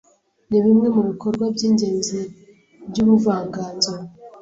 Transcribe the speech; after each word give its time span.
Nibimwe 0.49 0.87
mubikorwa 0.95 1.45
byingenzi 1.55 2.19
byubuvanganzo 2.89 3.93